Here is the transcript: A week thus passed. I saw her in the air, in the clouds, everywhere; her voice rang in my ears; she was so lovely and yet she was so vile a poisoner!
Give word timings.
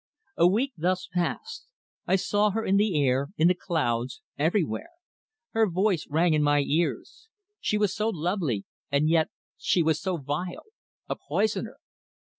A 0.35 0.47
week 0.47 0.73
thus 0.75 1.07
passed. 1.13 1.67
I 2.07 2.15
saw 2.15 2.49
her 2.49 2.65
in 2.65 2.77
the 2.77 2.99
air, 2.99 3.27
in 3.37 3.47
the 3.49 3.53
clouds, 3.53 4.19
everywhere; 4.35 4.89
her 5.51 5.69
voice 5.69 6.07
rang 6.09 6.33
in 6.33 6.41
my 6.41 6.61
ears; 6.61 7.27
she 7.59 7.77
was 7.77 7.93
so 7.95 8.09
lovely 8.09 8.65
and 8.91 9.07
yet 9.11 9.29
she 9.59 9.83
was 9.83 10.01
so 10.01 10.17
vile 10.17 10.63
a 11.07 11.15
poisoner! 11.15 11.77